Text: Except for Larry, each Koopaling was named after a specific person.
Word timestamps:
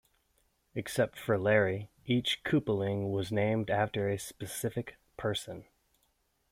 Except 0.73 1.15
for 1.19 1.37
Larry, 1.37 1.91
each 2.07 2.43
Koopaling 2.43 3.11
was 3.11 3.31
named 3.31 3.69
after 3.69 4.09
a 4.09 4.17
specific 4.17 4.97
person. 5.15 5.65